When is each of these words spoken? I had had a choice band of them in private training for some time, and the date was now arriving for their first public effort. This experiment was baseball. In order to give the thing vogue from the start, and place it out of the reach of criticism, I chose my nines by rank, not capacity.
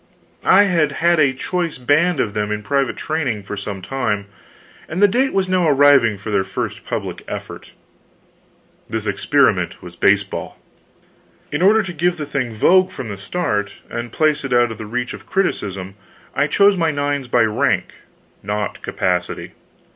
I 0.49 0.63
had 0.63 0.93
had 0.93 1.19
a 1.19 1.31
choice 1.31 1.77
band 1.77 2.19
of 2.19 2.33
them 2.33 2.51
in 2.51 2.63
private 2.63 2.97
training 2.97 3.43
for 3.43 3.55
some 3.55 3.83
time, 3.83 4.25
and 4.89 4.99
the 4.99 5.07
date 5.07 5.31
was 5.31 5.47
now 5.47 5.69
arriving 5.69 6.17
for 6.17 6.31
their 6.31 6.43
first 6.43 6.87
public 6.87 7.23
effort. 7.27 7.73
This 8.89 9.05
experiment 9.05 9.83
was 9.83 9.95
baseball. 9.95 10.57
In 11.51 11.61
order 11.61 11.83
to 11.83 11.93
give 11.93 12.17
the 12.17 12.25
thing 12.25 12.51
vogue 12.51 12.89
from 12.89 13.09
the 13.09 13.15
start, 13.17 13.75
and 13.91 14.11
place 14.11 14.43
it 14.43 14.53
out 14.53 14.71
of 14.71 14.79
the 14.79 14.87
reach 14.87 15.13
of 15.13 15.27
criticism, 15.29 15.93
I 16.33 16.47
chose 16.47 16.75
my 16.75 16.89
nines 16.89 17.27
by 17.27 17.43
rank, 17.43 17.93
not 18.41 18.81
capacity. 18.81 19.51